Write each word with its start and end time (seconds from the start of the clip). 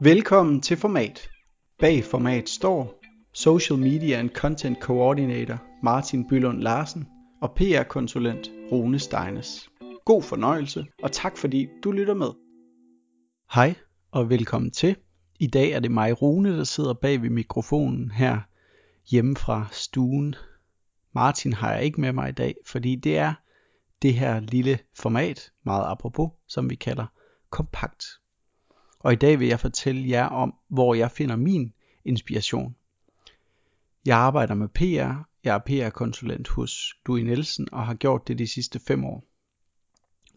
Velkommen 0.00 0.60
til 0.60 0.76
Format. 0.76 1.28
Bag 1.78 2.04
Format 2.04 2.48
står 2.48 3.00
Social 3.32 3.78
Media 3.78 4.18
and 4.18 4.30
Content 4.30 4.78
Coordinator 4.82 5.62
Martin 5.82 6.28
Bylund 6.28 6.62
Larsen 6.62 7.06
og 7.42 7.54
PR-konsulent 7.56 8.50
Rune 8.72 8.98
Steines. 8.98 9.70
God 10.04 10.22
fornøjelse, 10.22 10.86
og 11.02 11.12
tak 11.12 11.36
fordi 11.36 11.66
du 11.84 11.90
lytter 11.90 12.14
med. 12.14 12.28
Hej 13.54 13.74
og 14.10 14.30
velkommen 14.30 14.70
til. 14.70 14.96
I 15.40 15.46
dag 15.46 15.70
er 15.70 15.80
det 15.80 15.90
mig, 15.90 16.22
Rune, 16.22 16.56
der 16.56 16.64
sidder 16.64 16.94
bag 16.94 17.22
ved 17.22 17.30
mikrofonen 17.30 18.10
her 18.10 18.40
hjemme 19.10 19.36
fra 19.36 19.66
stuen. 19.72 20.34
Martin 21.14 21.52
har 21.52 21.74
jeg 21.74 21.84
ikke 21.84 22.00
med 22.00 22.12
mig 22.12 22.28
i 22.28 22.32
dag, 22.32 22.54
fordi 22.66 22.96
det 22.96 23.18
er 23.18 23.34
det 24.02 24.14
her 24.14 24.40
lille 24.40 24.78
format, 24.96 25.52
meget 25.64 25.84
apropos, 25.86 26.30
som 26.48 26.70
vi 26.70 26.74
kalder 26.74 27.06
kompakt. 27.50 28.04
Og 28.98 29.12
i 29.12 29.16
dag 29.16 29.38
vil 29.38 29.48
jeg 29.48 29.60
fortælle 29.60 30.08
jer 30.08 30.26
om, 30.26 30.54
hvor 30.68 30.94
jeg 30.94 31.10
finder 31.10 31.36
min 31.36 31.72
inspiration. 32.04 32.76
Jeg 34.06 34.18
arbejder 34.18 34.54
med 34.54 34.68
PR. 34.68 35.28
Jeg 35.44 35.54
er 35.54 35.58
PR-konsulent 35.58 36.48
hos 36.48 36.94
Louis 37.06 37.24
Nielsen 37.24 37.68
og 37.72 37.86
har 37.86 37.94
gjort 37.94 38.28
det 38.28 38.38
de 38.38 38.46
sidste 38.46 38.80
fem 38.86 39.04
år. 39.04 39.24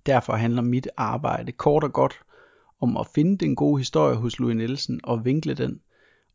Derfor 0.05 0.33
handler 0.33 0.61
mit 0.61 0.87
arbejde 0.97 1.51
kort 1.51 1.83
og 1.83 1.93
godt 1.93 2.21
om 2.81 2.97
at 2.97 3.07
finde 3.07 3.37
den 3.37 3.55
gode 3.55 3.79
historie 3.79 4.15
hos 4.15 4.39
Louis 4.39 4.55
Nielsen 4.55 4.99
og 5.03 5.25
vinkle 5.25 5.53
den 5.53 5.81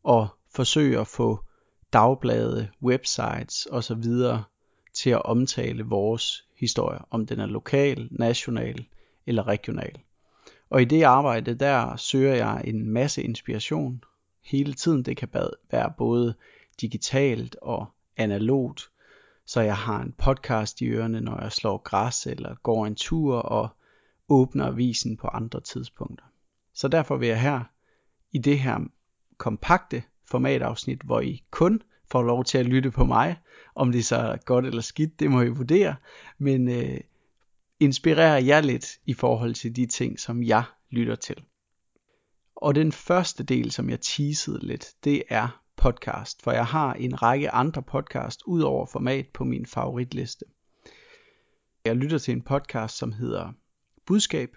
og 0.03 0.27
forsøge 0.55 0.99
at 0.99 1.07
få 1.07 1.39
dagblade, 1.93 2.69
websites 2.83 3.67
osv. 3.71 4.03
til 4.93 5.09
at 5.09 5.25
omtale 5.25 5.83
vores 5.83 6.47
historie, 6.59 6.99
om 7.11 7.25
den 7.25 7.39
er 7.39 7.45
lokal, 7.45 8.07
national 8.11 8.85
eller 9.25 9.47
regional. 9.47 9.99
Og 10.69 10.81
i 10.81 10.85
det 10.85 11.03
arbejde, 11.03 11.53
der 11.53 11.95
søger 11.95 12.35
jeg 12.35 12.61
en 12.65 12.89
masse 12.89 13.23
inspiration 13.23 14.03
hele 14.43 14.73
tiden. 14.73 15.03
Det 15.03 15.17
kan 15.17 15.29
være 15.71 15.93
både 15.97 16.35
digitalt 16.81 17.55
og 17.61 17.85
analogt. 18.17 18.89
Så 19.45 19.61
jeg 19.61 19.77
har 19.77 20.01
en 20.01 20.13
podcast 20.17 20.81
i 20.81 20.89
ørerne, 20.89 21.21
når 21.21 21.41
jeg 21.41 21.51
slår 21.51 21.77
græs 21.77 22.27
eller 22.27 22.55
går 22.63 22.85
en 22.85 22.95
tur 22.95 23.35
og 23.35 23.69
åbner 24.29 24.65
avisen 24.65 25.17
på 25.17 25.27
andre 25.27 25.61
tidspunkter. 25.61 26.25
Så 26.73 26.87
derfor 26.87 27.17
vil 27.17 27.27
jeg 27.27 27.41
her 27.41 27.61
i 28.31 28.37
det 28.37 28.59
her 28.59 28.79
kompakte 29.37 30.03
formatafsnit, 30.25 31.01
hvor 31.01 31.21
I 31.21 31.43
kun 31.51 31.81
får 32.11 32.23
lov 32.23 32.43
til 32.43 32.57
at 32.57 32.65
lytte 32.65 32.91
på 32.91 33.05
mig, 33.05 33.37
om 33.75 33.91
det 33.91 34.05
så 34.05 34.15
er 34.15 34.37
godt 34.37 34.65
eller 34.65 34.81
skidt, 34.81 35.19
det 35.19 35.31
må 35.31 35.41
I 35.41 35.47
vurdere, 35.47 35.95
men 36.37 36.69
øh, 36.69 36.99
inspirere 37.79 38.45
jer 38.45 38.61
lidt 38.61 38.85
i 39.05 39.13
forhold 39.13 39.53
til 39.53 39.75
de 39.75 39.85
ting, 39.85 40.19
som 40.19 40.43
jeg 40.43 40.63
lytter 40.89 41.15
til. 41.15 41.43
Og 42.55 42.75
den 42.75 42.91
første 42.91 43.43
del, 43.43 43.71
som 43.71 43.89
jeg 43.89 44.01
teasede 44.01 44.67
lidt, 44.67 44.93
det 45.03 45.23
er 45.29 45.61
podcast, 45.77 46.41
for 46.41 46.51
jeg 46.51 46.65
har 46.65 46.93
en 46.93 47.21
række 47.21 47.51
andre 47.51 47.83
podcast 47.83 48.41
ud 48.45 48.61
over 48.61 48.85
format 48.85 49.27
på 49.33 49.43
min 49.43 49.65
favoritliste. 49.65 50.45
Jeg 51.85 51.95
lytter 51.95 52.17
til 52.17 52.31
en 52.31 52.41
podcast, 52.41 52.97
som 52.97 53.11
hedder 53.11 53.51
Budskab, 54.05 54.49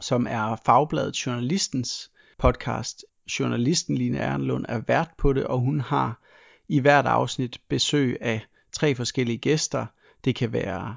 som 0.00 0.26
er 0.30 0.56
Fagbladet 0.66 1.26
Journalistens 1.26 2.10
podcast. 2.38 3.04
Journalisten 3.40 3.94
Line 3.94 4.18
Ernlund 4.18 4.64
er 4.68 4.80
vært 4.86 5.10
på 5.18 5.32
det, 5.32 5.44
og 5.44 5.58
hun 5.58 5.80
har 5.80 6.20
i 6.68 6.80
hvert 6.80 7.06
afsnit 7.06 7.60
besøg 7.68 8.18
af 8.20 8.46
tre 8.72 8.94
forskellige 8.94 9.38
gæster. 9.38 9.86
Det 10.24 10.34
kan 10.34 10.52
være 10.52 10.96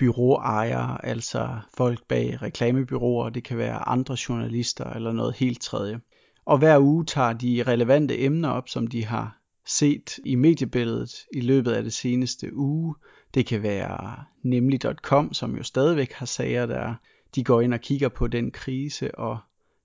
byråejere, 0.00 1.04
altså 1.04 1.58
folk 1.76 2.06
bag 2.08 2.42
reklamebyråer, 2.42 3.30
det 3.30 3.44
kan 3.44 3.58
være 3.58 3.88
andre 3.88 4.16
journalister 4.28 4.84
eller 4.84 5.12
noget 5.12 5.34
helt 5.34 5.60
tredje. 5.60 6.00
Og 6.44 6.58
hver 6.58 6.78
uge 6.78 7.04
tager 7.04 7.32
de 7.32 7.64
relevante 7.66 8.20
emner 8.20 8.48
op, 8.48 8.68
som 8.68 8.86
de 8.86 9.04
har 9.04 9.38
set 9.66 10.18
i 10.24 10.34
mediebilledet 10.34 11.10
i 11.34 11.40
løbet 11.40 11.72
af 11.72 11.82
det 11.82 11.92
seneste 11.92 12.54
uge. 12.56 12.94
Det 13.34 13.46
kan 13.46 13.62
være 13.62 14.24
nemlig.com, 14.42 15.32
som 15.32 15.56
jo 15.56 15.62
stadigvæk 15.62 16.12
har 16.12 16.26
sager 16.26 16.66
der. 16.66 16.94
De 17.34 17.44
går 17.44 17.60
ind 17.60 17.74
og 17.74 17.80
kigger 17.80 18.08
på 18.08 18.26
den 18.26 18.50
krise 18.50 19.18
og 19.18 19.38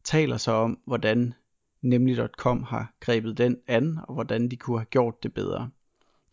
taler 0.03 0.37
så 0.37 0.51
om, 0.51 0.79
hvordan 0.85 1.33
nemlig.com 1.81 2.63
har 2.63 2.93
grebet 2.99 3.37
den 3.37 3.57
an, 3.67 3.99
og 4.07 4.13
hvordan 4.13 4.49
de 4.49 4.57
kunne 4.57 4.79
have 4.79 4.85
gjort 4.85 5.23
det 5.23 5.33
bedre. 5.33 5.69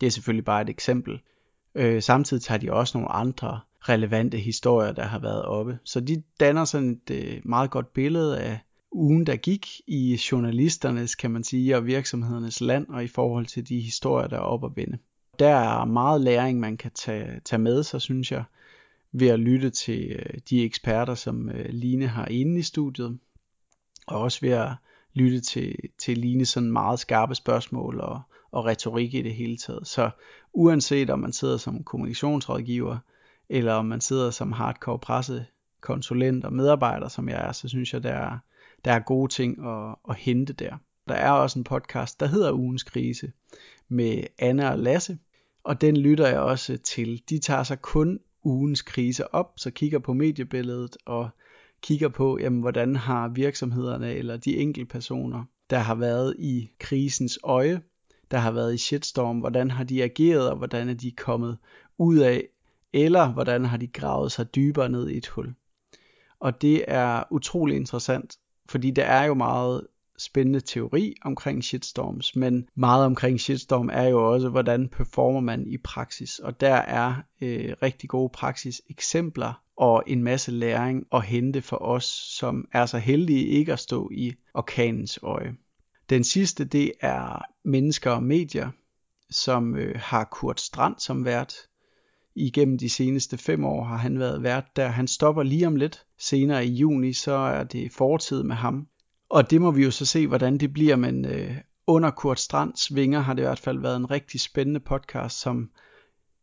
Det 0.01 0.07
er 0.07 0.11
selvfølgelig 0.11 0.45
bare 0.45 0.61
et 0.61 0.69
eksempel. 0.69 1.21
Øh, 1.75 2.01
samtidig 2.01 2.43
tager 2.43 2.57
de 2.57 2.73
også 2.73 2.97
nogle 2.97 3.11
andre 3.11 3.59
relevante 3.89 4.37
historier, 4.37 4.91
der 4.91 5.03
har 5.03 5.19
været 5.19 5.45
oppe. 5.45 5.79
Så 5.83 5.99
de 5.99 6.23
danner 6.39 6.65
sådan 6.65 7.01
et 7.09 7.11
øh, 7.11 7.41
meget 7.43 7.71
godt 7.71 7.93
billede 7.93 8.39
af 8.39 8.59
ugen, 8.91 9.25
der 9.25 9.35
gik 9.35 9.67
i 9.87 10.19
journalisternes, 10.31 11.15
kan 11.15 11.31
man 11.31 11.43
sige, 11.43 11.77
og 11.77 11.85
virksomhedernes 11.85 12.61
land, 12.61 12.87
og 12.89 13.03
i 13.03 13.07
forhold 13.07 13.45
til 13.45 13.69
de 13.69 13.79
historier, 13.79 14.27
der 14.27 14.35
er 14.35 14.41
oppe 14.41 14.67
at 14.67 14.75
vinde. 14.75 14.97
Der 15.39 15.55
er 15.55 15.85
meget 15.85 16.21
læring, 16.21 16.59
man 16.59 16.77
kan 16.77 16.91
tage, 16.95 17.39
tage 17.45 17.59
med 17.59 17.83
sig, 17.83 18.01
synes 18.01 18.31
jeg, 18.31 18.43
ved 19.11 19.27
at 19.27 19.39
lytte 19.39 19.69
til 19.69 20.11
øh, 20.11 20.39
de 20.49 20.63
eksperter, 20.63 21.15
som 21.15 21.49
øh, 21.49 21.65
Line 21.69 22.07
har 22.07 22.25
inde 22.25 22.59
i 22.59 22.63
studiet, 22.63 23.19
og 24.07 24.21
også 24.21 24.39
ved 24.41 24.49
at 24.51 24.71
lytte 25.13 25.39
til, 25.39 25.75
til 25.97 26.17
Line 26.17 26.45
sådan 26.45 26.71
meget 26.71 26.99
skarpe 26.99 27.35
spørgsmål 27.35 27.99
og, 27.99 28.21
og 28.51 28.65
retorik 28.65 29.13
i 29.13 29.21
det 29.21 29.33
hele 29.33 29.57
taget. 29.57 29.87
Så 29.87 30.09
uanset 30.53 31.09
om 31.09 31.19
man 31.19 31.33
sidder 31.33 31.57
som 31.57 31.83
kommunikationsrådgiver, 31.83 32.97
eller 33.49 33.73
om 33.73 33.85
man 33.85 34.01
sidder 34.01 34.31
som 34.31 34.51
hardcore 34.51 34.99
pressekonsulent 34.99 36.45
og 36.45 36.53
medarbejder, 36.53 37.07
som 37.07 37.29
jeg 37.29 37.47
er, 37.47 37.51
så 37.51 37.67
synes 37.67 37.93
jeg, 37.93 38.03
der 38.03 38.13
er, 38.13 38.37
der 38.85 38.91
er 38.91 38.99
gode 38.99 39.31
ting 39.31 39.65
at, 39.65 39.95
at 40.09 40.15
hente 40.15 40.53
der. 40.53 40.77
Der 41.07 41.15
er 41.15 41.31
også 41.31 41.59
en 41.59 41.63
podcast, 41.63 42.19
der 42.19 42.25
hedder 42.25 42.51
Ugens 42.51 42.83
Krise, 42.83 43.31
med 43.87 44.23
Anna 44.39 44.71
og 44.71 44.79
Lasse, 44.79 45.17
og 45.63 45.81
den 45.81 45.97
lytter 45.97 46.27
jeg 46.27 46.39
også 46.39 46.77
til. 46.77 47.21
De 47.29 47.39
tager 47.39 47.63
sig 47.63 47.81
kun 47.81 48.19
ugens 48.43 48.81
krise 48.81 49.33
op, 49.33 49.53
så 49.57 49.71
kigger 49.71 49.99
på 49.99 50.13
mediebilledet 50.13 50.97
og 51.05 51.29
kigger 51.81 52.09
på, 52.09 52.37
jamen, 52.41 52.61
hvordan 52.61 52.95
har 52.95 53.27
virksomhederne 53.27 54.13
eller 54.13 54.37
de 54.37 54.57
enkelte 54.57 54.89
personer, 54.89 55.43
der 55.69 55.77
har 55.77 55.95
været 55.95 56.35
i 56.39 56.71
krisens 56.79 57.39
øje, 57.43 57.81
der 58.31 58.37
har 58.37 58.51
været 58.51 58.73
i 58.73 58.77
shitstorm, 58.77 59.39
hvordan 59.39 59.71
har 59.71 59.83
de 59.83 60.03
ageret, 60.03 60.49
og 60.49 60.57
hvordan 60.57 60.89
er 60.89 60.93
de 60.93 61.11
kommet 61.11 61.57
ud 61.97 62.17
af 62.17 62.47
eller 62.93 63.33
hvordan 63.33 63.65
har 63.65 63.77
de 63.77 63.87
gravet 63.87 64.31
sig 64.31 64.55
dybere 64.55 64.89
ned 64.89 65.09
i 65.09 65.17
et 65.17 65.27
hul. 65.27 65.55
Og 66.39 66.61
det 66.61 66.85
er 66.87 67.23
utrolig 67.31 67.75
interessant, 67.75 68.37
fordi 68.69 68.91
der 68.91 69.03
er 69.03 69.25
jo 69.25 69.33
meget 69.33 69.87
spændende 70.17 70.59
teori 70.59 71.15
omkring 71.21 71.63
shitstorms, 71.63 72.35
men 72.35 72.67
meget 72.75 73.05
omkring 73.05 73.39
shitstorm 73.39 73.89
er 73.93 74.03
jo 74.03 74.33
også, 74.33 74.49
hvordan 74.49 74.89
performer 74.89 75.39
man 75.39 75.67
i 75.67 75.77
praksis. 75.77 76.39
Og 76.39 76.61
der 76.61 76.75
er 76.75 77.15
øh, 77.41 77.75
rigtig 77.81 78.09
gode 78.09 78.29
praksis 78.29 78.81
eksempler 78.89 79.63
og 79.77 80.03
en 80.07 80.23
masse 80.23 80.51
læring 80.51 81.05
at 81.13 81.25
hente 81.25 81.61
for 81.61 81.77
os, 81.77 82.05
som 82.37 82.67
er 82.71 82.85
så 82.85 82.97
heldige 82.97 83.45
ikke 83.45 83.73
at 83.73 83.79
stå 83.79 84.09
i 84.13 84.33
orkanens 84.53 85.19
øje. 85.23 85.55
Den 86.09 86.23
sidste, 86.23 86.65
det 86.65 86.91
er 87.01 87.41
mennesker 87.63 88.11
og 88.11 88.23
medier, 88.23 88.69
som 89.29 89.75
øh, 89.75 89.95
har 89.99 90.23
Kurt 90.23 90.61
Strand 90.61 90.95
som 90.97 91.25
vært 91.25 91.53
igennem 92.35 92.77
de 92.77 92.89
seneste 92.89 93.37
fem 93.37 93.65
år 93.65 93.83
har 93.83 93.97
han 93.97 94.19
været 94.19 94.43
vært 94.43 94.75
der. 94.75 94.87
Han 94.87 95.07
stopper 95.07 95.43
lige 95.43 95.67
om 95.67 95.75
lidt. 95.75 96.05
Senere 96.19 96.65
i 96.65 96.69
juni, 96.69 97.13
så 97.13 97.31
er 97.31 97.63
det 97.63 97.91
fortid 97.91 98.43
med 98.43 98.55
ham. 98.55 98.87
Og 99.29 99.51
det 99.51 99.61
må 99.61 99.71
vi 99.71 99.83
jo 99.83 99.91
så 99.91 100.05
se, 100.05 100.27
hvordan 100.27 100.57
det 100.57 100.73
bliver, 100.73 100.95
men 100.95 101.25
øh, 101.25 101.57
under 101.87 102.11
Kurt 102.11 102.39
Strands 102.39 102.95
vinger 102.95 103.19
har 103.19 103.33
det 103.33 103.41
i 103.41 103.45
hvert 103.45 103.59
fald 103.59 103.79
været 103.79 103.95
en 103.95 104.11
rigtig 104.11 104.39
spændende 104.39 104.79
podcast, 104.79 105.39
som 105.39 105.69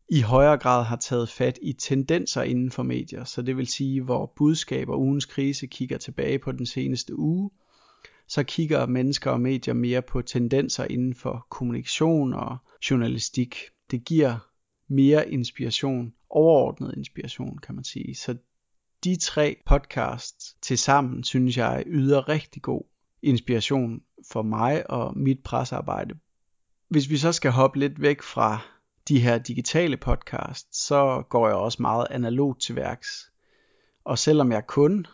i 0.09 0.21
højere 0.21 0.57
grad 0.57 0.83
har 0.83 0.95
taget 0.95 1.29
fat 1.29 1.59
i 1.61 1.73
tendenser 1.73 2.41
inden 2.41 2.71
for 2.71 2.83
medier. 2.83 3.23
Så 3.23 3.41
det 3.41 3.57
vil 3.57 3.67
sige, 3.67 4.01
hvor 4.01 4.33
budskaber 4.35 4.93
og 4.93 5.01
ugens 5.01 5.25
krise 5.25 5.67
kigger 5.67 5.97
tilbage 5.97 6.39
på 6.39 6.51
den 6.51 6.65
seneste 6.65 7.19
uge, 7.19 7.51
så 8.27 8.43
kigger 8.43 8.85
mennesker 8.85 9.31
og 9.31 9.41
medier 9.41 9.73
mere 9.73 10.01
på 10.01 10.21
tendenser 10.21 10.85
inden 10.89 11.15
for 11.15 11.47
kommunikation 11.49 12.33
og 12.33 12.57
journalistik. 12.89 13.55
Det 13.91 14.05
giver 14.05 14.50
mere 14.91 15.29
inspiration, 15.29 16.13
overordnet 16.29 16.93
inspiration, 16.97 17.57
kan 17.57 17.75
man 17.75 17.83
sige. 17.83 18.15
Så 18.15 18.37
de 19.03 19.15
tre 19.15 19.57
podcasts 19.65 20.55
til 20.61 20.77
sammen, 20.77 21.23
synes 21.23 21.57
jeg, 21.57 21.83
yder 21.87 22.29
rigtig 22.29 22.61
god 22.61 22.83
inspiration 23.21 24.01
for 24.31 24.41
mig 24.41 24.89
og 24.89 25.17
mit 25.17 25.39
pressearbejde. 25.43 26.15
Hvis 26.89 27.09
vi 27.09 27.17
så 27.17 27.31
skal 27.31 27.51
hoppe 27.51 27.79
lidt 27.79 28.01
væk 28.01 28.21
fra 28.21 28.59
de 29.07 29.19
her 29.19 29.37
digitale 29.37 29.97
podcasts, 29.97 30.77
så 30.77 31.23
går 31.29 31.47
jeg 31.47 31.55
også 31.55 31.81
meget 31.81 32.07
analogt 32.09 32.61
til 32.61 32.75
værks. 32.75 33.31
Og 34.03 34.19
selvom 34.19 34.51
jeg 34.51 34.67
kun 34.67 35.05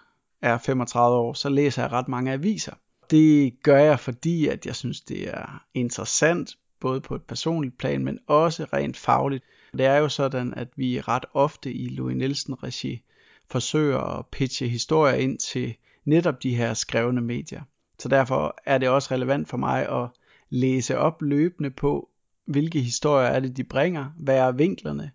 er 0.41 0.57
35 0.57 1.17
år, 1.17 1.33
så 1.33 1.49
læser 1.49 1.81
jeg 1.81 1.91
ret 1.91 2.07
mange 2.07 2.31
aviser. 2.31 2.73
Det 3.09 3.63
gør 3.63 3.77
jeg, 3.77 3.99
fordi 3.99 4.47
at 4.47 4.65
jeg 4.65 4.75
synes, 4.75 5.01
det 5.01 5.29
er 5.29 5.63
interessant, 5.73 6.57
både 6.79 7.01
på 7.01 7.15
et 7.15 7.23
personligt 7.23 7.77
plan, 7.77 8.03
men 8.03 8.19
også 8.27 8.65
rent 8.73 8.97
fagligt. 8.97 9.43
Det 9.73 9.85
er 9.85 9.97
jo 9.97 10.09
sådan, 10.09 10.53
at 10.53 10.67
vi 10.75 11.01
ret 11.01 11.25
ofte 11.33 11.73
i 11.73 11.89
Louis 11.89 12.15
Nielsen 12.15 12.63
regi 12.63 13.01
forsøger 13.49 13.99
at 13.99 14.25
pitche 14.25 14.67
historier 14.67 15.15
ind 15.15 15.37
til 15.37 15.75
netop 16.05 16.43
de 16.43 16.55
her 16.55 16.73
skrevne 16.73 17.21
medier. 17.21 17.61
Så 17.99 18.09
derfor 18.09 18.57
er 18.65 18.77
det 18.77 18.89
også 18.89 19.13
relevant 19.13 19.49
for 19.49 19.57
mig 19.57 19.89
at 19.89 20.09
læse 20.49 20.97
op 20.97 21.21
løbende 21.21 21.69
på, 21.69 22.09
hvilke 22.45 22.81
historier 22.81 23.27
er 23.27 23.39
det, 23.39 23.57
de 23.57 23.63
bringer, 23.63 24.05
hvad 24.17 24.37
er 24.37 24.51
vinklerne, 24.51 25.11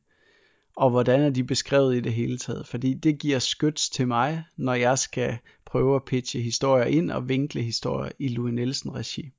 og 0.76 0.90
hvordan 0.90 1.20
er 1.20 1.30
de 1.30 1.44
beskrevet 1.44 1.96
i 1.96 2.00
det 2.00 2.12
hele 2.12 2.38
taget. 2.38 2.66
Fordi 2.66 2.94
det 2.94 3.18
giver 3.18 3.38
skyts 3.38 3.90
til 3.90 4.08
mig, 4.08 4.44
når 4.56 4.74
jeg 4.74 4.98
skal 4.98 5.38
prøve 5.64 5.96
at 5.96 6.04
pitche 6.04 6.40
historier 6.40 6.84
ind 6.84 7.10
og 7.10 7.28
vinkle 7.28 7.62
historier 7.62 8.12
i 8.18 8.28
Louis 8.28 8.54
Nielsen 8.54 8.94
regi. 8.94 9.30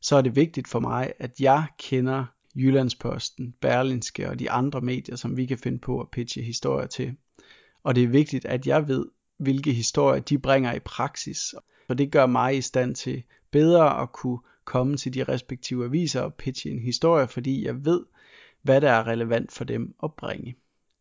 Så 0.00 0.16
er 0.16 0.22
det 0.22 0.36
vigtigt 0.36 0.68
for 0.68 0.80
mig, 0.80 1.12
at 1.18 1.40
jeg 1.40 1.66
kender 1.78 2.24
Jyllandsposten, 2.54 3.54
Berlinske 3.60 4.28
og 4.28 4.38
de 4.38 4.50
andre 4.50 4.80
medier, 4.80 5.16
som 5.16 5.36
vi 5.36 5.46
kan 5.46 5.58
finde 5.58 5.78
på 5.78 6.00
at 6.00 6.10
pitche 6.10 6.42
historier 6.42 6.86
til. 6.86 7.16
Og 7.82 7.94
det 7.94 8.02
er 8.02 8.08
vigtigt, 8.08 8.44
at 8.44 8.66
jeg 8.66 8.88
ved, 8.88 9.06
hvilke 9.38 9.72
historier 9.72 10.20
de 10.20 10.38
bringer 10.38 10.72
i 10.72 10.78
praksis. 10.78 11.54
For 11.86 11.94
det 11.94 12.12
gør 12.12 12.26
mig 12.26 12.56
i 12.56 12.60
stand 12.60 12.94
til 12.94 13.22
bedre 13.50 14.02
at 14.02 14.12
kunne 14.12 14.38
komme 14.64 14.96
til 14.96 15.14
de 15.14 15.24
respektive 15.24 15.84
aviser 15.84 16.20
og 16.20 16.34
pitche 16.34 16.70
en 16.70 16.78
historie, 16.78 17.28
fordi 17.28 17.64
jeg 17.64 17.84
ved, 17.84 18.04
hvad 18.62 18.80
der 18.80 18.90
er 18.90 19.06
relevant 19.06 19.52
for 19.52 19.64
dem 19.64 19.94
at 20.02 20.14
bringe. 20.14 20.56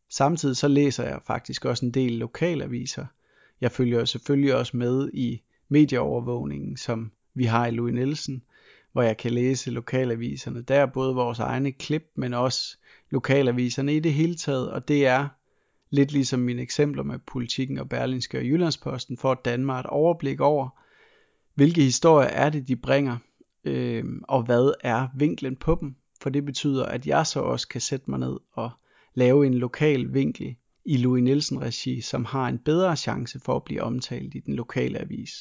Samtidig 0.09 0.57
så 0.57 0.67
læser 0.67 1.03
jeg 1.03 1.19
faktisk 1.27 1.65
også 1.65 1.85
en 1.85 1.91
del 1.91 2.11
lokalaviser. 2.11 3.05
Jeg 3.61 3.71
følger 3.71 4.05
selvfølgelig 4.05 4.55
også 4.55 4.77
med 4.77 5.09
i 5.13 5.41
medieovervågningen, 5.69 6.77
som 6.77 7.11
vi 7.33 7.45
har 7.45 7.67
i 7.67 7.71
Louis 7.71 7.93
Nielsen, 7.93 8.43
hvor 8.97 9.03
jeg 9.03 9.17
kan 9.17 9.31
læse 9.31 9.71
lokalaviserne. 9.71 10.61
Der 10.61 10.75
er 10.75 10.85
både 10.85 11.15
vores 11.15 11.39
egne 11.39 11.71
klip, 11.71 12.11
men 12.15 12.33
også 12.33 12.77
lokalaviserne 13.09 13.95
i 13.95 13.99
det 13.99 14.13
hele 14.13 14.35
taget, 14.35 14.71
og 14.71 14.87
det 14.87 15.05
er 15.05 15.27
lidt 15.89 16.11
ligesom 16.11 16.39
mine 16.39 16.61
eksempler 16.61 17.03
med 17.03 17.19
politikken 17.19 17.77
og 17.77 17.89
Berlinske 17.89 18.37
og 18.37 18.45
Jyllandsposten, 18.45 19.17
for 19.17 19.31
at 19.31 19.45
Danmark 19.45 19.85
et 19.85 19.89
overblik 19.89 20.39
over, 20.39 20.69
hvilke 21.55 21.81
historier 21.81 22.27
er 22.27 22.49
det, 22.49 22.67
de 22.67 22.75
bringer, 22.75 23.17
øh, 23.63 24.03
og 24.23 24.43
hvad 24.43 24.73
er 24.81 25.07
vinklen 25.15 25.55
på 25.55 25.77
dem. 25.81 25.95
For 26.21 26.29
det 26.29 26.45
betyder, 26.45 26.85
at 26.85 27.07
jeg 27.07 27.27
så 27.27 27.39
også 27.39 27.67
kan 27.67 27.81
sætte 27.81 28.09
mig 28.09 28.19
ned 28.19 28.37
og 28.53 28.71
lave 29.13 29.47
en 29.47 29.53
lokal 29.53 30.13
vinkel 30.13 30.55
i 30.85 30.97
Louis 30.97 31.23
Nielsen 31.23 31.61
regi, 31.61 32.01
som 32.01 32.25
har 32.25 32.47
en 32.47 32.59
bedre 32.59 32.95
chance 32.95 33.39
for 33.39 33.55
at 33.55 33.63
blive 33.63 33.83
omtalt 33.83 34.35
i 34.35 34.39
den 34.39 34.55
lokale 34.55 34.99
avis. 34.99 35.31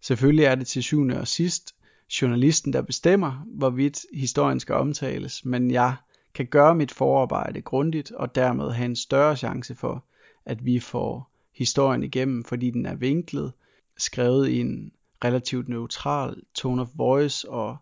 Selvfølgelig 0.00 0.44
er 0.44 0.54
det 0.54 0.66
til 0.66 0.82
syvende 0.82 1.20
og 1.20 1.28
sidst 1.28 1.74
journalisten, 2.10 2.72
der 2.72 2.82
bestemmer, 2.82 3.44
hvorvidt 3.46 4.06
historien 4.14 4.60
skal 4.60 4.74
omtales, 4.74 5.44
men 5.44 5.70
jeg 5.70 5.96
kan 6.34 6.46
gøre 6.46 6.74
mit 6.74 6.92
forarbejde 6.92 7.60
grundigt 7.60 8.12
og 8.12 8.34
dermed 8.34 8.70
have 8.70 8.84
en 8.84 8.96
større 8.96 9.36
chance 9.36 9.74
for, 9.74 10.04
at 10.44 10.64
vi 10.64 10.78
får 10.78 11.30
historien 11.54 12.02
igennem, 12.02 12.44
fordi 12.44 12.70
den 12.70 12.86
er 12.86 12.94
vinklet, 12.94 13.52
skrevet 13.96 14.48
i 14.48 14.60
en 14.60 14.92
relativt 15.24 15.68
neutral 15.68 16.42
tone 16.54 16.82
of 16.82 16.88
voice 16.94 17.50
og 17.50 17.76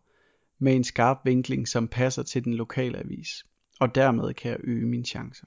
med 0.58 0.76
en 0.76 0.84
skarp 0.84 1.18
vinkling, 1.24 1.68
som 1.68 1.88
passer 1.88 2.22
til 2.22 2.44
den 2.44 2.54
lokale 2.54 2.98
avis, 2.98 3.46
og 3.80 3.94
dermed 3.94 4.34
kan 4.34 4.50
jeg 4.50 4.58
øge 4.64 4.86
mine 4.86 5.04
chancer. 5.04 5.46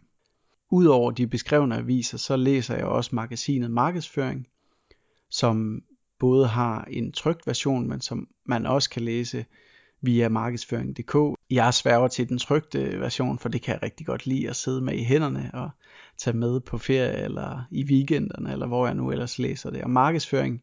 Udover 0.69 1.12
de 1.12 1.27
beskrevne 1.27 1.77
aviser, 1.77 2.18
så 2.18 2.36
læser 2.36 2.75
jeg 2.75 2.86
også 2.86 3.16
magasinet 3.16 3.72
Markedsføring, 3.72 4.48
som 5.30 5.84
både 6.22 6.48
har 6.48 6.88
en 6.92 7.12
trygt 7.12 7.48
version, 7.48 7.90
men 7.90 8.02
som 8.02 8.28
man 8.46 8.66
også 8.66 8.90
kan 8.90 9.02
læse 9.02 9.46
via 10.02 10.30
markedsføring.dk. 10.30 11.38
Jeg 11.50 11.74
sværger 11.74 12.08
til 12.08 12.30
den 12.30 12.38
trygte 12.38 13.00
version, 13.00 13.40
for 13.40 13.50
det 13.50 13.62
kan 13.62 13.74
jeg 13.74 13.84
rigtig 13.84 14.06
godt 14.06 14.26
lide 14.26 14.50
at 14.50 14.56
sidde 14.56 14.82
med 14.82 14.94
i 14.94 15.04
hænderne 15.04 15.52
og 15.54 15.70
tage 16.18 16.38
med 16.38 16.60
på 16.60 16.78
ferie 16.78 17.24
eller 17.24 17.64
i 17.72 17.84
weekenderne, 17.84 18.52
eller 18.52 18.68
hvor 18.68 18.86
jeg 18.86 18.96
nu 18.96 19.12
ellers 19.12 19.40
læser 19.40 19.70
det. 19.70 19.84
Og 19.84 19.90
markedsføring 19.90 20.62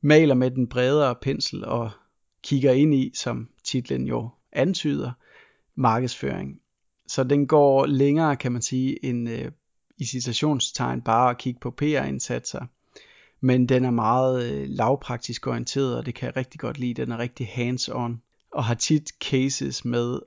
maler 0.00 0.34
med 0.34 0.50
den 0.50 0.66
bredere 0.66 1.14
pensel 1.22 1.64
og 1.64 1.90
kigger 2.42 2.72
ind 2.72 2.94
i, 2.94 3.12
som 3.14 3.48
titlen 3.64 4.06
jo 4.06 4.28
antyder, 4.52 5.12
markedsføring. 5.74 6.60
Så 7.08 7.24
den 7.24 7.46
går 7.46 7.86
længere, 7.86 8.36
kan 8.36 8.52
man 8.52 8.62
sige, 8.62 9.04
end 9.04 9.28
øh, 9.28 9.50
i 9.98 10.04
citationstegn 10.04 11.02
bare 11.02 11.30
at 11.30 11.38
kigge 11.38 11.60
på 11.60 11.70
PR-indsatser 11.70 12.66
men 13.40 13.66
den 13.66 13.84
er 13.84 13.90
meget 13.90 14.52
øh, 14.52 14.68
lavpraktisk 14.68 15.46
orienteret, 15.46 15.98
og 15.98 16.06
det 16.06 16.14
kan 16.14 16.26
jeg 16.26 16.36
rigtig 16.36 16.60
godt 16.60 16.78
lide. 16.78 16.94
Den 16.94 17.12
er 17.12 17.18
rigtig 17.18 17.48
hands-on, 17.48 18.22
og 18.52 18.64
har 18.64 18.74
tit 18.74 19.08
cases 19.20 19.84
med 19.84 20.20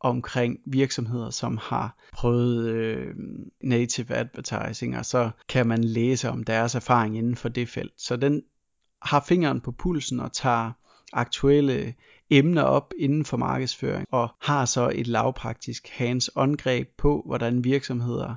omkring 0.00 0.58
virksomheder, 0.66 1.30
som 1.30 1.58
har 1.62 1.96
prøvet 2.12 2.68
øh, 2.68 3.14
native 3.62 4.14
advertising, 4.14 4.98
og 4.98 5.06
så 5.06 5.30
kan 5.48 5.66
man 5.66 5.84
læse 5.84 6.30
om 6.30 6.44
deres 6.44 6.74
erfaring 6.74 7.18
inden 7.18 7.36
for 7.36 7.48
det 7.48 7.68
felt. 7.68 7.92
Så 7.96 8.16
den 8.16 8.42
har 9.02 9.24
fingeren 9.28 9.60
på 9.60 9.72
pulsen 9.72 10.20
og 10.20 10.32
tager 10.32 10.72
aktuelle 11.12 11.94
emner 12.30 12.62
op 12.62 12.92
inden 12.98 13.24
for 13.24 13.36
markedsføring, 13.36 14.06
og 14.10 14.28
har 14.40 14.64
så 14.64 14.90
et 14.94 15.06
lavpraktisk 15.06 15.88
hands-on 15.88 16.56
greb 16.56 16.88
på, 16.98 17.22
hvordan 17.26 17.64
virksomheder 17.64 18.34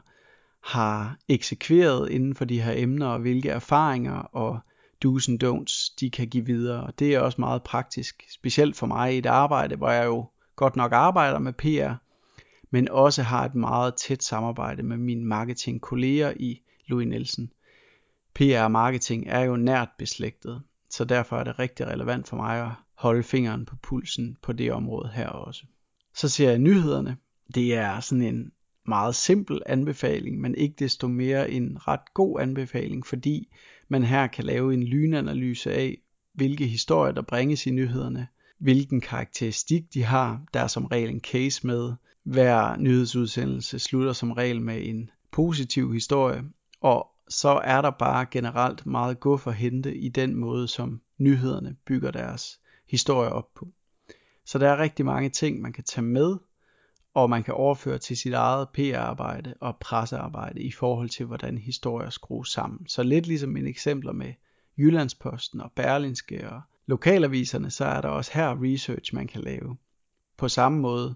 har 0.63 1.17
eksekveret 1.27 2.09
inden 2.09 2.35
for 2.35 2.45
de 2.45 2.61
her 2.61 2.73
emner, 2.75 3.07
og 3.07 3.19
hvilke 3.19 3.49
erfaringer 3.49 4.13
og 4.15 4.59
do's 5.05 5.31
and 5.31 5.43
don'ts 5.43 5.95
de 5.99 6.09
kan 6.09 6.27
give 6.27 6.45
videre. 6.45 6.83
Og 6.83 6.99
det 6.99 7.15
er 7.15 7.19
også 7.19 7.41
meget 7.41 7.63
praktisk, 7.63 8.23
specielt 8.29 8.75
for 8.75 8.87
mig 8.87 9.15
i 9.15 9.17
et 9.17 9.25
arbejde, 9.25 9.75
hvor 9.75 9.89
jeg 9.89 10.05
jo 10.05 10.25
godt 10.55 10.75
nok 10.75 10.91
arbejder 10.91 11.39
med 11.39 11.53
PR, 11.53 11.93
men 12.71 12.89
også 12.89 13.23
har 13.23 13.45
et 13.45 13.55
meget 13.55 13.95
tæt 13.95 14.23
samarbejde 14.23 14.83
med 14.83 14.97
mine 14.97 15.25
marketingkolleger 15.25 16.33
i 16.35 16.61
Louis 16.87 17.07
Nielsen. 17.07 17.51
PR 18.33 18.59
og 18.63 18.71
marketing 18.71 19.23
er 19.27 19.39
jo 19.39 19.55
nært 19.55 19.89
beslægtet, 19.97 20.61
så 20.89 21.05
derfor 21.05 21.37
er 21.37 21.43
det 21.43 21.59
rigtig 21.59 21.87
relevant 21.87 22.27
for 22.27 22.35
mig 22.35 22.61
at 22.65 22.71
holde 22.93 23.23
fingeren 23.23 23.65
på 23.65 23.75
pulsen 23.75 24.37
på 24.41 24.53
det 24.53 24.71
område 24.71 25.11
her 25.13 25.27
også. 25.27 25.63
Så 26.15 26.29
ser 26.29 26.49
jeg 26.49 26.59
nyhederne. 26.59 27.17
Det 27.55 27.75
er 27.75 27.99
sådan 27.99 28.21
en 28.21 28.51
meget 28.89 29.15
simpel 29.15 29.61
anbefaling, 29.65 30.41
men 30.41 30.55
ikke 30.55 30.75
desto 30.79 31.07
mere 31.07 31.51
en 31.51 31.87
ret 31.87 32.13
god 32.13 32.41
anbefaling, 32.41 33.05
fordi 33.05 33.47
man 33.87 34.03
her 34.03 34.27
kan 34.27 34.43
lave 34.43 34.73
en 34.73 34.83
lynanalyse 34.83 35.73
af, 35.73 35.97
hvilke 36.33 36.67
historier 36.67 37.11
der 37.11 37.21
bringes 37.21 37.67
i 37.67 37.71
nyhederne, 37.71 38.27
hvilken 38.57 39.01
karakteristik 39.01 39.93
de 39.93 40.03
har. 40.03 40.41
Der 40.53 40.59
er 40.59 40.67
som 40.67 40.85
regel 40.85 41.09
en 41.09 41.19
case 41.19 41.67
med. 41.67 41.93
Hver 42.23 42.77
nyhedsudsendelse 42.77 43.79
slutter 43.79 44.13
som 44.13 44.31
regel 44.31 44.61
med 44.61 44.87
en 44.87 45.09
positiv 45.31 45.93
historie, 45.93 46.43
og 46.81 47.07
så 47.29 47.61
er 47.63 47.81
der 47.81 47.91
bare 47.91 48.25
generelt 48.31 48.85
meget 48.85 49.19
guf 49.19 49.47
at 49.47 49.55
hente 49.55 49.97
i 49.97 50.09
den 50.09 50.35
måde, 50.35 50.67
som 50.67 51.01
nyhederne 51.17 51.75
bygger 51.85 52.11
deres 52.11 52.59
historie 52.89 53.29
op 53.29 53.53
på. 53.55 53.67
Så 54.45 54.59
der 54.59 54.69
er 54.69 54.77
rigtig 54.77 55.05
mange 55.05 55.29
ting, 55.29 55.61
man 55.61 55.73
kan 55.73 55.83
tage 55.83 56.05
med 56.05 56.37
og 57.13 57.29
man 57.29 57.43
kan 57.43 57.53
overføre 57.53 57.97
til 57.97 58.17
sit 58.17 58.33
eget 58.33 58.69
PR-arbejde 58.69 59.53
og 59.61 59.77
pressearbejde 59.77 60.61
i 60.61 60.71
forhold 60.71 61.09
til, 61.09 61.25
hvordan 61.25 61.57
historier 61.57 62.09
skrues 62.09 62.49
sammen. 62.49 62.87
Så 62.87 63.03
lidt 63.03 63.27
ligesom 63.27 63.49
mine 63.49 63.69
eksempler 63.69 64.11
med 64.11 64.33
Jyllandsposten 64.77 65.61
og 65.61 65.71
Berlinske 65.75 66.49
og 66.49 66.61
lokalaviserne, 66.85 67.71
så 67.71 67.85
er 67.85 68.01
der 68.01 68.09
også 68.09 68.31
her 68.33 68.63
research, 68.63 69.15
man 69.15 69.27
kan 69.27 69.41
lave. 69.41 69.77
På 70.37 70.47
samme 70.47 70.79
måde 70.79 71.15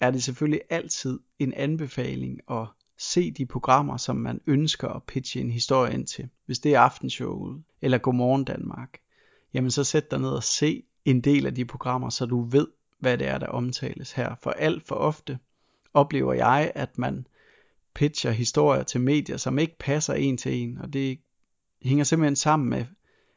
er 0.00 0.10
det 0.10 0.22
selvfølgelig 0.22 0.60
altid 0.70 1.20
en 1.38 1.52
anbefaling 1.52 2.40
at 2.50 2.66
se 2.98 3.30
de 3.30 3.46
programmer, 3.46 3.96
som 3.96 4.16
man 4.16 4.40
ønsker 4.46 4.88
at 4.88 5.02
pitche 5.02 5.40
en 5.40 5.50
historie 5.50 5.94
ind 5.94 6.06
til. 6.06 6.28
Hvis 6.46 6.58
det 6.58 6.74
er 6.74 6.80
aftenshowet 6.80 7.62
eller 7.82 7.98
Godmorgen 7.98 8.44
Danmark, 8.44 8.98
jamen 9.54 9.70
så 9.70 9.84
sæt 9.84 10.10
dig 10.10 10.18
ned 10.18 10.30
og 10.30 10.42
se 10.42 10.82
en 11.04 11.20
del 11.20 11.46
af 11.46 11.54
de 11.54 11.64
programmer, 11.64 12.10
så 12.10 12.26
du 12.26 12.40
ved, 12.40 12.66
hvad 12.98 13.18
det 13.18 13.28
er, 13.28 13.38
der 13.38 13.46
omtales 13.46 14.12
her. 14.12 14.34
For 14.42 14.50
alt 14.50 14.86
for 14.86 14.94
ofte 14.94 15.38
oplever 15.94 16.32
jeg, 16.32 16.72
at 16.74 16.98
man 16.98 17.26
pitcher 17.94 18.30
historier 18.30 18.82
til 18.82 19.00
medier, 19.00 19.36
som 19.36 19.58
ikke 19.58 19.78
passer 19.78 20.14
en 20.14 20.36
til 20.36 20.54
en, 20.54 20.78
og 20.78 20.92
det 20.92 21.18
hænger 21.82 22.04
simpelthen 22.04 22.36
sammen 22.36 22.70
med, 22.70 22.84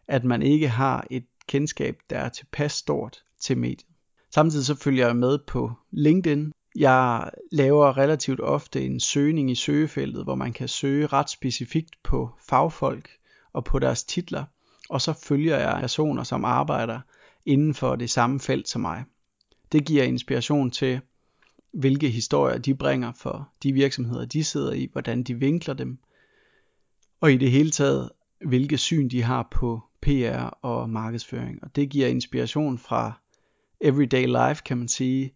at 0.07 0.23
man 0.23 0.41
ikke 0.41 0.69
har 0.69 1.07
et 1.11 1.25
kendskab, 1.47 1.97
der 2.09 2.17
er 2.17 2.29
tilpas 2.29 2.71
stort 2.71 3.23
til 3.41 3.57
mediet. 3.57 3.85
Samtidig 4.31 4.65
så 4.65 4.75
følger 4.75 5.05
jeg 5.05 5.15
med 5.15 5.39
på 5.47 5.71
LinkedIn. 5.91 6.51
Jeg 6.75 7.29
laver 7.51 7.97
relativt 7.97 8.39
ofte 8.39 8.85
en 8.85 8.99
søgning 8.99 9.51
i 9.51 9.55
søgefeltet, 9.55 10.23
hvor 10.23 10.35
man 10.35 10.53
kan 10.53 10.67
søge 10.67 11.07
ret 11.07 11.29
specifikt 11.29 11.95
på 12.03 12.29
fagfolk 12.49 13.09
og 13.53 13.63
på 13.63 13.79
deres 13.79 14.03
titler, 14.03 14.43
og 14.89 15.01
så 15.01 15.13
følger 15.13 15.57
jeg 15.57 15.77
personer, 15.79 16.23
som 16.23 16.45
arbejder 16.45 16.99
inden 17.45 17.73
for 17.73 17.95
det 17.95 18.09
samme 18.09 18.39
felt 18.39 18.69
som 18.69 18.81
mig. 18.81 19.03
Det 19.71 19.85
giver 19.85 20.03
inspiration 20.03 20.71
til, 20.71 21.01
hvilke 21.71 22.09
historier 22.09 22.57
de 22.57 22.75
bringer 22.75 23.11
for 23.11 23.49
de 23.63 23.73
virksomheder, 23.73 24.25
de 24.25 24.43
sidder 24.43 24.73
i, 24.73 24.89
hvordan 24.91 25.23
de 25.23 25.35
vinkler 25.39 25.73
dem, 25.73 25.99
og 27.21 27.33
i 27.33 27.37
det 27.37 27.51
hele 27.51 27.71
taget, 27.71 28.09
hvilke 28.45 28.77
syn 28.77 29.09
de 29.09 29.23
har 29.23 29.47
på 29.51 29.81
PR 30.01 30.43
og 30.61 30.89
markedsføring. 30.89 31.63
Og 31.63 31.75
det 31.75 31.89
giver 31.89 32.07
inspiration 32.07 32.77
fra 32.77 33.19
everyday 33.81 34.25
life, 34.25 34.63
kan 34.65 34.77
man 34.77 34.87
sige, 34.87 35.33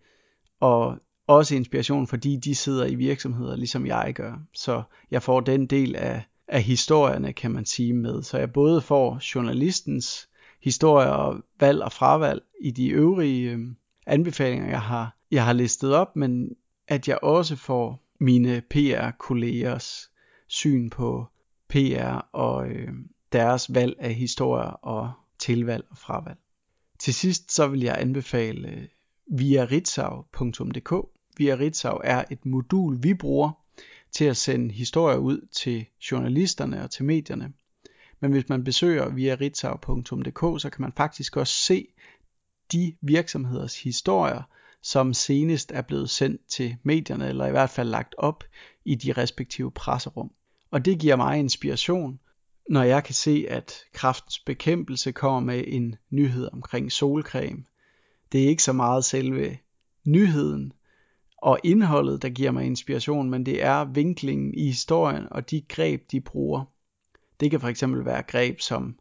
og 0.60 0.98
også 1.28 1.56
inspiration, 1.56 2.08
fordi 2.08 2.38
de 2.38 2.56
sidder 2.56 2.86
i 2.86 2.96
virksomheder, 2.96 3.56
ligesom 3.56 3.86
jeg 3.86 4.14
gør. 4.16 4.34
Så 4.54 4.84
jeg 5.12 5.24
får 5.24 5.40
den 5.40 5.66
del 5.66 5.96
af, 5.96 6.24
af 6.48 6.64
historierne, 6.64 7.34
kan 7.34 7.52
man 7.52 7.66
sige, 7.66 7.94
med. 7.94 8.24
Så 8.24 8.38
jeg 8.38 8.54
både 8.54 8.82
får 8.82 9.22
journalistens 9.36 10.30
historier, 10.62 11.42
valg 11.60 11.82
og 11.82 11.92
fravalg 11.92 12.42
i 12.62 12.72
de 12.72 12.90
øvrige 12.90 13.52
øh, 13.52 13.60
anbefalinger, 14.06 14.70
jeg 14.70 14.82
har, 14.82 15.18
jeg 15.32 15.46
har 15.46 15.54
listet 15.54 15.96
op, 15.96 16.16
men 16.16 16.56
at 16.88 17.08
jeg 17.08 17.20
også 17.24 17.56
får 17.56 18.04
mine 18.20 18.62
PR-kollegers 18.70 20.12
syn 20.48 20.90
på 20.90 21.28
PR 21.70 22.28
og 22.32 22.68
øh, 22.68 22.94
deres 23.32 23.74
valg 23.74 23.96
af 24.00 24.14
historier 24.14 24.70
og 24.70 25.12
tilvalg 25.40 25.86
og 25.90 25.98
fravalg. 25.98 26.38
Til 27.00 27.14
sidst 27.14 27.52
så 27.52 27.68
vil 27.68 27.82
jeg 27.82 27.96
anbefale 28.00 28.68
øh, 28.70 28.88
viaritzau.dk. 29.28 30.94
Viaritzau 31.38 32.00
er 32.04 32.24
et 32.30 32.46
modul, 32.46 33.04
vi 33.04 33.14
bruger 33.14 33.52
til 34.12 34.26
at 34.26 34.38
sende 34.38 34.74
historier 34.74 35.18
ud 35.18 35.48
til 35.52 35.86
journalisterne 36.12 36.84
og 36.84 36.92
til 36.92 37.06
medierne. 37.06 37.54
Men 38.20 38.32
hvis 38.32 38.50
man 38.50 38.64
besøger 38.64 39.10
viaritzau.dk, 39.10 40.62
så 40.62 40.70
kan 40.70 40.82
man 40.82 40.94
faktisk 40.98 41.38
også 41.38 41.54
se 41.54 41.88
de 42.74 42.96
virksomheders 43.02 43.84
historier, 43.84 44.42
som 44.82 45.14
senest 45.14 45.72
er 45.72 45.82
blevet 45.82 46.10
sendt 46.10 46.48
til 46.48 46.76
medierne, 46.84 47.30
eller 47.30 47.46
i 47.46 47.52
hvert 47.52 47.70
fald 47.70 47.90
lagt 47.90 48.16
op 48.18 48.44
i 48.86 48.96
de 48.96 49.12
respektive 49.12 49.72
presserum. 49.72 50.32
Og 50.72 50.86
det 50.86 51.00
giver 51.00 51.16
mig 51.16 51.40
inspiration, 51.40 52.20
når 52.70 52.84
jeg 52.84 53.04
kan 53.04 53.14
se, 53.14 53.46
at 53.50 53.74
kraftens 53.94 54.40
bekæmpelse 54.40 55.12
kommer 55.12 55.40
med 55.40 55.64
en 55.68 55.96
nyhed 56.10 56.50
omkring 56.54 56.92
solcreme. 56.92 57.64
Det 58.32 58.44
er 58.44 58.48
ikke 58.48 58.64
så 58.64 58.74
meget 58.74 59.06
selve 59.06 59.58
nyheden 60.06 60.74
og 61.38 61.60
indholdet, 61.64 62.22
der 62.22 62.30
giver 62.30 62.52
mig 62.52 62.66
inspiration, 62.66 63.30
men 63.30 63.46
det 63.46 63.64
er 63.64 63.86
vinklingen 63.86 64.54
i 64.54 64.66
historien 64.66 65.28
og 65.32 65.50
de 65.52 65.62
greb, 65.62 66.12
de 66.12 66.22
bruger. 66.22 66.66
Det 67.40 67.52
kan 67.52 67.60
for 67.60 67.68
eksempel 67.68 68.06
være 68.06 68.24
greb 68.24 68.60
som 68.60 68.96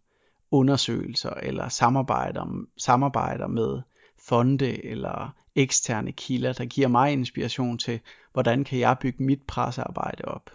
undersøgelser 0.52 1.30
eller 1.30 1.68
samarbejder, 1.68 2.64
samarbejder 2.78 3.46
med 3.46 3.80
fonde 4.18 4.84
eller 4.84 5.34
eksterne 5.54 6.12
kilder, 6.12 6.52
der 6.52 6.64
giver 6.64 6.88
mig 6.88 7.12
inspiration 7.12 7.78
til, 7.78 8.00
hvordan 8.32 8.64
kan 8.64 8.78
jeg 8.78 8.96
bygge 9.00 9.22
mit 9.22 9.42
pressearbejde 9.42 10.24
op. 10.24 10.50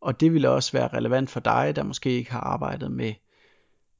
Og 0.00 0.20
det 0.20 0.32
vil 0.32 0.46
også 0.46 0.72
være 0.72 0.88
relevant 0.88 1.30
for 1.30 1.40
dig, 1.40 1.76
der 1.76 1.82
måske 1.82 2.10
ikke 2.10 2.32
har 2.32 2.40
arbejdet 2.40 2.90
med 2.90 3.14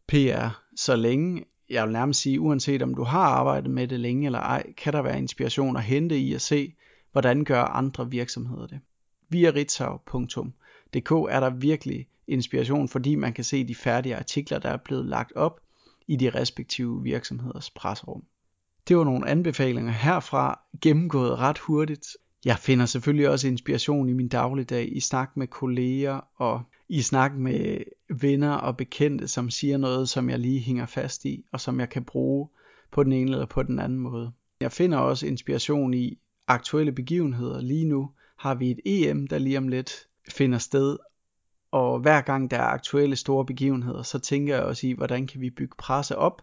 PR 0.08 0.62
så 0.76 0.96
længe. 0.96 1.44
Jeg 1.70 1.84
vil 1.84 1.92
nærmest 1.92 2.20
sige, 2.20 2.40
uanset 2.40 2.82
om 2.82 2.94
du 2.94 3.04
har 3.04 3.24
arbejdet 3.24 3.70
med 3.70 3.88
det 3.88 4.00
længe 4.00 4.26
eller 4.26 4.38
ej, 4.38 4.72
kan 4.72 4.92
der 4.92 5.02
være 5.02 5.18
inspiration 5.18 5.76
at 5.76 5.82
hente 5.82 6.18
i 6.18 6.34
at 6.34 6.40
se, 6.40 6.74
hvordan 7.12 7.44
gør 7.44 7.62
andre 7.62 8.10
virksomheder 8.10 8.66
det. 8.66 8.80
Via 9.28 9.50
ritzau.dk 9.50 11.10
er 11.10 11.40
der 11.40 11.50
virkelig 11.50 12.06
inspiration, 12.26 12.88
fordi 12.88 13.14
man 13.14 13.32
kan 13.32 13.44
se 13.44 13.64
de 13.64 13.74
færdige 13.74 14.16
artikler, 14.16 14.58
der 14.58 14.68
er 14.68 14.76
blevet 14.76 15.06
lagt 15.06 15.32
op 15.32 15.60
i 16.06 16.16
de 16.16 16.30
respektive 16.30 17.02
virksomheders 17.02 17.70
presserum. 17.70 18.22
Det 18.88 18.96
var 18.96 19.04
nogle 19.04 19.28
anbefalinger 19.28 19.92
herfra, 19.92 20.60
gennemgået 20.80 21.38
ret 21.38 21.58
hurtigt. 21.58 22.06
Jeg 22.44 22.58
finder 22.58 22.86
selvfølgelig 22.86 23.28
også 23.28 23.48
inspiration 23.48 24.08
i 24.08 24.12
min 24.12 24.28
dagligdag 24.28 24.96
i 24.96 25.00
snak 25.00 25.36
med 25.36 25.46
kolleger 25.46 26.20
og 26.36 26.62
i 26.88 27.02
snak 27.02 27.34
med 27.34 27.78
venner 28.10 28.52
og 28.52 28.76
bekendte, 28.76 29.28
som 29.28 29.50
siger 29.50 29.76
noget, 29.78 30.08
som 30.08 30.30
jeg 30.30 30.38
lige 30.38 30.60
hænger 30.60 30.86
fast 30.86 31.24
i, 31.24 31.44
og 31.52 31.60
som 31.60 31.80
jeg 31.80 31.88
kan 31.88 32.04
bruge 32.04 32.48
på 32.90 33.04
den 33.04 33.12
ene 33.12 33.32
eller 33.32 33.46
på 33.46 33.62
den 33.62 33.78
anden 33.78 33.98
måde. 33.98 34.32
Jeg 34.60 34.72
finder 34.72 34.98
også 34.98 35.26
inspiration 35.26 35.94
i 35.94 36.18
aktuelle 36.46 36.92
begivenheder. 36.92 37.60
Lige 37.60 37.84
nu 37.84 38.10
har 38.36 38.54
vi 38.54 38.70
et 38.70 38.80
EM, 38.84 39.26
der 39.26 39.38
lige 39.38 39.58
om 39.58 39.68
lidt 39.68 39.92
finder 40.28 40.58
sted, 40.58 40.98
og 41.72 41.98
hver 41.98 42.20
gang 42.20 42.50
der 42.50 42.56
er 42.56 42.66
aktuelle 42.66 43.16
store 43.16 43.44
begivenheder, 43.44 44.02
så 44.02 44.18
tænker 44.18 44.54
jeg 44.54 44.64
også 44.64 44.86
i, 44.86 44.92
hvordan 44.92 45.26
kan 45.26 45.40
vi 45.40 45.50
bygge 45.50 45.74
presse 45.78 46.18
op, 46.18 46.42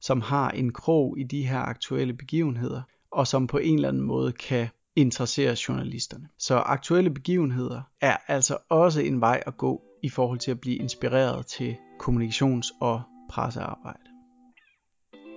som 0.00 0.20
har 0.20 0.50
en 0.50 0.72
krog 0.72 1.18
i 1.18 1.22
de 1.22 1.46
her 1.46 1.58
aktuelle 1.58 2.12
begivenheder, 2.12 2.82
og 3.10 3.26
som 3.26 3.46
på 3.46 3.58
en 3.58 3.74
eller 3.74 3.88
anden 3.88 4.02
måde 4.02 4.32
kan 4.32 4.68
interessere 4.96 5.56
journalisterne. 5.68 6.28
Så 6.38 6.56
aktuelle 6.56 7.10
begivenheder 7.10 7.82
er 8.00 8.16
altså 8.26 8.58
også 8.68 9.00
en 9.00 9.20
vej 9.20 9.42
at 9.46 9.56
gå 9.56 9.82
i 10.02 10.08
forhold 10.08 10.38
til 10.38 10.50
at 10.50 10.60
blive 10.60 10.76
inspireret 10.76 11.46
til 11.46 11.76
kommunikations- 12.02 12.76
og 12.80 13.02
pressearbejde. 13.30 14.00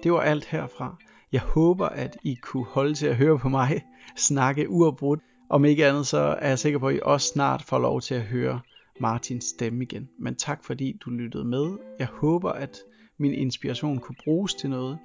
Det 0.03 0.11
var 0.11 0.21
alt 0.21 0.45
herfra. 0.45 0.95
Jeg 1.31 1.41
håber, 1.41 1.85
at 1.85 2.17
I 2.23 2.35
kunne 2.35 2.65
holde 2.65 2.93
til 2.93 3.07
at 3.07 3.15
høre 3.15 3.39
på 3.39 3.49
mig 3.49 3.81
snakke 4.27 4.69
uafbrudt. 4.69 5.19
Om 5.49 5.65
ikke 5.65 5.87
andet, 5.87 6.07
så 6.07 6.17
er 6.17 6.47
jeg 6.47 6.59
sikker 6.59 6.79
på, 6.79 6.87
at 6.87 6.95
I 6.95 6.99
også 7.03 7.27
snart 7.27 7.61
får 7.61 7.79
lov 7.79 8.01
til 8.01 8.15
at 8.15 8.21
høre 8.21 8.59
Martins 8.99 9.45
stemme 9.45 9.83
igen. 9.83 10.09
Men 10.19 10.35
tak 10.35 10.63
fordi 10.63 10.97
du 11.05 11.09
lyttede 11.09 11.45
med. 11.45 11.77
Jeg 11.99 12.07
håber, 12.07 12.51
at 12.51 12.77
min 13.17 13.33
inspiration 13.33 13.99
kunne 13.99 14.15
bruges 14.23 14.53
til 14.53 14.69
noget. 14.69 14.99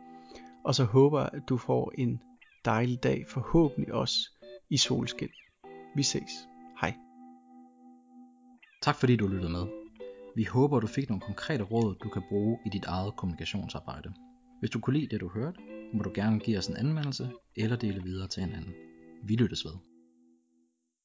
Og 0.64 0.74
så 0.74 0.84
håber 0.84 1.20
jeg, 1.20 1.30
at 1.32 1.42
du 1.48 1.56
får 1.56 1.92
en 1.98 2.20
dejlig 2.64 3.02
dag, 3.02 3.24
forhåbentlig 3.28 3.94
også 3.94 4.16
i 4.70 4.76
solskin. 4.76 5.28
Vi 5.96 6.02
ses. 6.02 6.48
Hej. 6.80 6.94
Tak 8.82 8.96
fordi 8.96 9.16
du 9.16 9.26
lyttede 9.26 9.52
med. 9.52 9.66
Vi 10.36 10.44
håber, 10.44 10.80
du 10.80 10.86
fik 10.86 11.08
nogle 11.08 11.20
konkrete 11.20 11.64
råd, 11.64 11.94
du 12.02 12.08
kan 12.08 12.22
bruge 12.28 12.58
i 12.66 12.68
dit 12.68 12.84
eget 12.84 13.16
kommunikationsarbejde. 13.16 14.12
Hvis 14.60 14.70
du 14.70 14.80
kunne 14.80 14.98
lide 14.98 15.10
det, 15.10 15.20
du 15.20 15.28
hørte, 15.28 15.58
må 15.92 16.02
du 16.02 16.10
gerne 16.14 16.40
give 16.40 16.58
os 16.58 16.66
en 16.66 16.76
anmeldelse 16.76 17.30
eller 17.56 17.76
dele 17.76 18.02
videre 18.02 18.28
til 18.28 18.42
en 18.42 18.52
anden. 18.52 18.74
Vi 19.24 19.36
lyttes 19.36 19.64
ved. 19.64 19.93